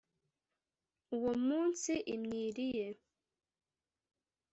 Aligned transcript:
Uwo 1.15 1.31
munsi 1.47 1.91
imyiri 2.13 2.65
ye, 2.77 2.87